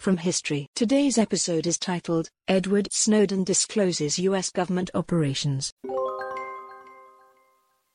from 0.00 0.16
history. 0.16 0.66
Today's 0.74 1.18
episode 1.18 1.66
is 1.66 1.78
titled 1.78 2.30
Edward 2.48 2.88
Snowden 2.90 3.44
Discloses 3.44 4.18
U.S. 4.18 4.50
Government 4.50 4.90
Operations. 4.94 5.72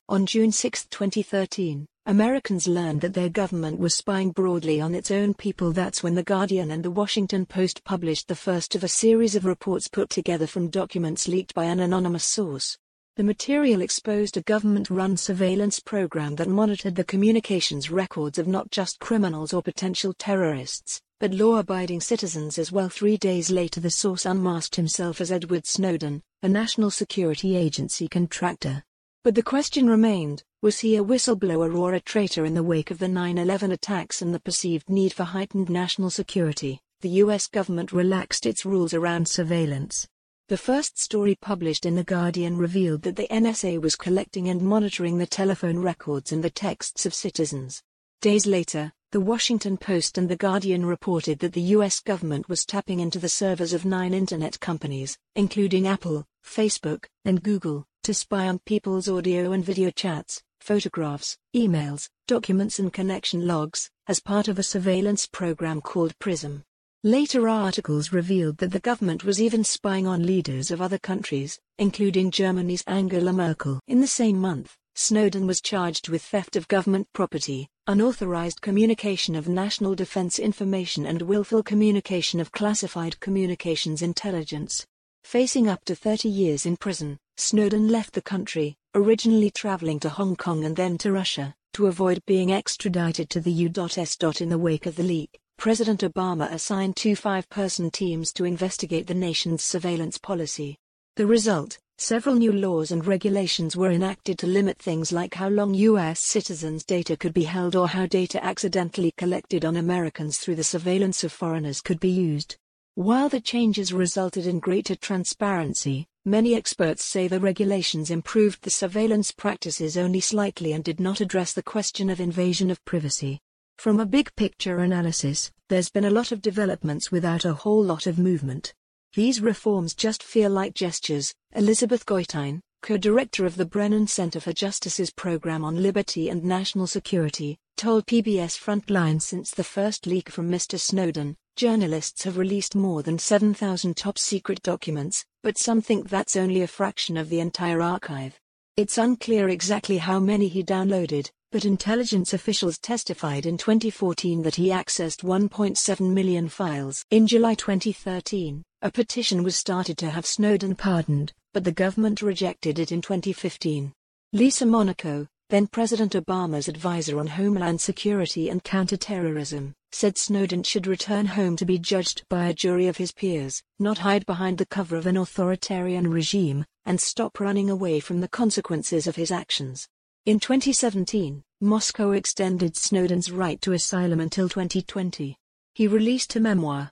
On 0.07 0.25
June 0.25 0.51
6, 0.51 0.85
2013, 0.91 1.87
Americans 2.05 2.67
learned 2.67 3.01
that 3.01 3.15
their 3.15 3.29
government 3.29 3.79
was 3.79 3.95
spying 3.95 4.29
broadly 4.29 4.79
on 4.79 4.93
its 4.93 5.09
own 5.09 5.33
people. 5.33 5.71
That's 5.71 6.03
when 6.03 6.13
The 6.13 6.23
Guardian 6.23 6.69
and 6.69 6.83
The 6.83 6.91
Washington 6.91 7.47
Post 7.47 7.83
published 7.83 8.27
the 8.27 8.35
first 8.35 8.75
of 8.75 8.83
a 8.83 8.87
series 8.87 9.35
of 9.35 9.43
reports 9.43 9.87
put 9.87 10.11
together 10.11 10.45
from 10.45 10.69
documents 10.69 11.27
leaked 11.27 11.55
by 11.55 11.65
an 11.65 11.79
anonymous 11.79 12.23
source. 12.23 12.77
The 13.15 13.23
material 13.23 13.81
exposed 13.81 14.37
a 14.37 14.41
government 14.41 14.89
run 14.89 15.17
surveillance 15.17 15.79
program 15.79 16.35
that 16.35 16.49
monitored 16.49 16.95
the 16.95 17.03
communications 17.03 17.89
records 17.89 18.37
of 18.37 18.45
not 18.45 18.69
just 18.69 18.99
criminals 18.99 19.53
or 19.53 19.63
potential 19.63 20.13
terrorists, 20.19 21.01
but 21.19 21.33
law 21.33 21.57
abiding 21.57 22.01
citizens 22.01 22.57
as 22.57 22.71
well. 22.71 22.89
Three 22.89 23.17
days 23.17 23.49
later, 23.49 23.79
the 23.79 23.89
source 23.89 24.25
unmasked 24.25 24.75
himself 24.75 25.21
as 25.21 25.31
Edward 25.31 25.65
Snowden, 25.65 26.21
a 26.43 26.49
National 26.49 26.91
Security 26.91 27.55
Agency 27.55 28.07
contractor. 28.07 28.83
But 29.23 29.35
the 29.35 29.43
question 29.43 29.87
remained 29.89 30.43
was 30.61 30.79
he 30.79 30.95
a 30.95 31.03
whistleblower 31.03 31.77
or 31.77 31.93
a 31.93 31.99
traitor 31.99 32.45
in 32.45 32.53
the 32.53 32.63
wake 32.63 32.91
of 32.91 32.97
the 32.97 33.07
9 33.07 33.37
11 33.37 33.71
attacks 33.71 34.21
and 34.21 34.33
the 34.33 34.39
perceived 34.39 34.89
need 34.89 35.13
for 35.13 35.23
heightened 35.23 35.69
national 35.69 36.09
security? 36.09 36.79
The 37.01 37.21
US 37.21 37.47
government 37.47 37.91
relaxed 37.91 38.45
its 38.45 38.65
rules 38.65 38.93
around 38.93 39.27
surveillance. 39.27 40.07
The 40.47 40.57
first 40.57 40.99
story 40.99 41.35
published 41.35 41.85
in 41.85 41.95
The 41.95 42.03
Guardian 42.03 42.57
revealed 42.57 43.01
that 43.01 43.15
the 43.15 43.27
NSA 43.31 43.81
was 43.81 43.95
collecting 43.95 44.49
and 44.49 44.61
monitoring 44.61 45.17
the 45.17 45.25
telephone 45.25 45.79
records 45.79 46.31
and 46.31 46.43
the 46.43 46.51
texts 46.51 47.05
of 47.07 47.15
citizens. 47.15 47.81
Days 48.21 48.45
later, 48.45 48.91
The 49.15 49.21
Washington 49.21 49.77
Post 49.77 50.17
and 50.17 50.27
The 50.27 50.35
Guardian 50.35 50.85
reported 50.85 51.39
that 51.39 51.53
the 51.53 51.71
US 51.77 52.01
government 52.01 52.49
was 52.49 52.65
tapping 52.65 52.99
into 52.99 53.17
the 53.17 53.29
servers 53.29 53.71
of 53.71 53.85
nine 53.85 54.13
internet 54.13 54.59
companies, 54.59 55.17
including 55.37 55.87
Apple, 55.87 56.25
Facebook, 56.43 57.05
and 57.23 57.41
Google, 57.41 57.85
to 58.03 58.13
spy 58.13 58.49
on 58.49 58.59
people's 58.65 59.07
audio 59.07 59.53
and 59.53 59.63
video 59.63 59.89
chats, 59.89 60.43
photographs, 60.59 61.37
emails, 61.55 62.09
documents, 62.27 62.77
and 62.77 62.91
connection 62.91 63.47
logs, 63.47 63.89
as 64.07 64.19
part 64.19 64.49
of 64.49 64.59
a 64.59 64.63
surveillance 64.63 65.27
program 65.27 65.79
called 65.79 66.19
PRISM. 66.19 66.65
Later 67.05 67.47
articles 67.47 68.11
revealed 68.11 68.57
that 68.57 68.71
the 68.71 68.81
government 68.81 69.23
was 69.23 69.41
even 69.41 69.63
spying 69.63 70.07
on 70.07 70.25
leaders 70.25 70.71
of 70.71 70.81
other 70.81 70.99
countries, 70.99 71.57
including 71.77 72.31
Germany's 72.31 72.83
Angela 72.85 73.31
Merkel. 73.31 73.79
In 73.87 74.01
the 74.01 74.07
same 74.07 74.37
month, 74.37 74.75
Snowden 74.93 75.47
was 75.47 75.61
charged 75.61 76.09
with 76.09 76.21
theft 76.21 76.57
of 76.57 76.67
government 76.67 77.07
property, 77.13 77.69
unauthorized 77.87 78.61
communication 78.61 79.35
of 79.35 79.47
national 79.47 79.93
defense 79.93 80.39
information, 80.39 81.05
and 81.05 81.21
willful 81.21 81.61
communication 81.61 82.39
of 82.39 82.51
classified 82.51 83.19
communications 83.19 84.01
intelligence. 84.01 84.85
Facing 85.23 85.67
up 85.67 85.85
to 85.85 85.95
30 85.95 86.27
years 86.29 86.65
in 86.65 86.77
prison, 86.77 87.17
Snowden 87.37 87.87
left 87.89 88.13
the 88.13 88.21
country, 88.21 88.75
originally 88.95 89.51
traveling 89.51 89.99
to 89.99 90.09
Hong 90.09 90.35
Kong 90.35 90.65
and 90.65 90.75
then 90.75 90.97
to 90.99 91.11
Russia, 91.11 91.53
to 91.73 91.87
avoid 91.87 92.25
being 92.25 92.51
extradited 92.51 93.29
to 93.29 93.39
the 93.39 93.51
U.S. 93.51 94.17
In 94.39 94.49
the 94.49 94.57
wake 94.57 94.85
of 94.85 94.95
the 94.95 95.03
leak, 95.03 95.37
President 95.57 96.01
Obama 96.01 96.51
assigned 96.51 96.95
two 96.95 97.15
five 97.15 97.49
person 97.49 97.91
teams 97.91 98.33
to 98.33 98.45
investigate 98.45 99.07
the 99.07 99.13
nation's 99.13 99.63
surveillance 99.63 100.17
policy. 100.17 100.77
The 101.17 101.27
result 101.27 101.77
several 101.97 102.35
new 102.35 102.51
laws 102.51 102.91
and 102.91 103.05
regulations 103.07 103.75
were 103.75 103.91
enacted 103.91 104.37
to 104.37 104.47
limit 104.47 104.77
things 104.77 105.11
like 105.11 105.33
how 105.33 105.47
long 105.47 105.73
U.S. 105.73 106.19
citizens' 106.19 106.83
data 106.83 107.15
could 107.15 107.33
be 107.33 107.43
held 107.43 107.75
or 107.75 107.87
how 107.87 108.05
data 108.05 108.43
accidentally 108.43 109.11
collected 109.17 109.65
on 109.65 109.77
Americans 109.77 110.37
through 110.37 110.55
the 110.55 110.63
surveillance 110.63 111.23
of 111.23 111.31
foreigners 111.31 111.81
could 111.81 111.99
be 111.99 112.09
used. 112.09 112.57
While 112.95 113.29
the 113.29 113.41
changes 113.41 113.91
resulted 113.91 114.45
in 114.47 114.59
greater 114.59 114.95
transparency, 114.95 116.05
many 116.25 116.55
experts 116.55 117.03
say 117.03 117.27
the 117.27 117.39
regulations 117.39 118.11
improved 118.11 118.61
the 118.61 118.69
surveillance 118.69 119.31
practices 119.31 119.97
only 119.97 120.19
slightly 120.19 120.73
and 120.73 120.83
did 120.83 120.99
not 120.99 121.21
address 121.21 121.53
the 121.53 121.63
question 121.63 122.09
of 122.09 122.19
invasion 122.19 122.69
of 122.69 122.83
privacy. 122.85 123.39
From 123.77 123.99
a 123.99 124.05
big 124.05 124.33
picture 124.35 124.79
analysis, 124.79 125.51
there's 125.69 125.89
been 125.89 126.05
a 126.05 126.09
lot 126.09 126.31
of 126.31 126.41
developments 126.41 127.11
without 127.11 127.45
a 127.45 127.53
whole 127.53 127.83
lot 127.83 128.07
of 128.07 128.19
movement. 128.19 128.73
These 129.15 129.39
reforms 129.39 129.95
just 129.95 130.21
feel 130.21 130.49
like 130.49 130.73
gestures, 130.73 131.33
Elizabeth 131.53 132.05
Goitein, 132.05 132.59
co-director 132.81 133.45
of 133.45 133.55
the 133.55 133.65
Brennan 133.65 134.07
Center 134.07 134.41
for 134.41 134.51
Justice's 134.51 135.09
program 135.09 135.63
on 135.63 135.81
liberty 135.81 136.27
and 136.27 136.43
national 136.43 136.85
security, 136.85 137.57
told 137.77 138.05
PBS 138.07 138.59
Frontline 138.59 139.21
since 139.21 139.51
the 139.51 139.63
first 139.63 140.05
leak 140.05 140.29
from 140.29 140.51
Mr. 140.51 140.77
Snowden, 140.77 141.37
journalists 141.55 142.25
have 142.25 142.37
released 142.37 142.75
more 142.75 143.03
than 143.03 143.17
7,000 143.17 143.95
top-secret 143.95 144.61
documents, 144.63 145.23
but 145.43 145.57
some 145.57 145.81
think 145.81 146.09
that's 146.09 146.35
only 146.35 146.61
a 146.63 146.67
fraction 146.67 147.15
of 147.15 147.29
the 147.29 147.39
entire 147.39 147.81
archive. 147.81 148.37
It's 148.75 148.97
unclear 148.97 149.47
exactly 149.47 149.99
how 149.99 150.19
many 150.19 150.49
he 150.49 150.61
downloaded, 150.61 151.31
but 151.53 151.63
intelligence 151.63 152.33
officials 152.33 152.77
testified 152.79 153.45
in 153.45 153.57
2014 153.57 154.41
that 154.41 154.55
he 154.55 154.67
accessed 154.71 155.23
1.7 155.23 156.13
million 156.13 156.49
files. 156.49 157.05
In 157.11 157.27
July 157.27 157.53
2013, 157.53 158.61
a 158.85 158.91
petition 158.91 159.41
was 159.41 159.55
started 159.55 159.97
to 159.97 160.11
have 160.11 160.27
Snowden 160.27 160.75
pardoned, 160.75 161.33
but 161.55 161.63
the 161.63 161.71
government 161.71 162.21
rejected 162.21 162.77
it 162.77 162.91
in 162.91 163.01
2015. 163.01 163.91
Lisa 164.31 164.63
Monaco, 164.63 165.25
then 165.49 165.65
President 165.65 166.13
Obama's 166.13 166.67
advisor 166.67 167.17
on 167.17 167.25
Homeland 167.25 167.81
Security 167.81 168.47
and 168.47 168.63
counterterrorism, 168.63 169.73
said 169.91 170.19
Snowden 170.19 170.61
should 170.61 170.85
return 170.85 171.25
home 171.25 171.55
to 171.55 171.65
be 171.65 171.79
judged 171.79 172.21
by 172.29 172.45
a 172.45 172.53
jury 172.53 172.85
of 172.85 172.97
his 172.97 173.11
peers, 173.11 173.59
not 173.79 173.97
hide 173.97 174.23
behind 174.27 174.59
the 174.59 174.67
cover 174.67 174.97
of 174.97 175.07
an 175.07 175.17
authoritarian 175.17 176.07
regime, 176.07 176.63
and 176.85 177.01
stop 177.01 177.39
running 177.39 177.71
away 177.71 177.99
from 177.99 178.21
the 178.21 178.27
consequences 178.27 179.07
of 179.07 179.15
his 179.15 179.31
actions. 179.31 179.87
In 180.27 180.39
2017, 180.39 181.41
Moscow 181.59 182.11
extended 182.11 182.77
Snowden's 182.77 183.31
right 183.31 183.59
to 183.61 183.71
asylum 183.71 184.19
until 184.19 184.47
2020. 184.47 185.35
He 185.73 185.87
released 185.87 186.35
a 186.35 186.39
memoir, 186.39 186.91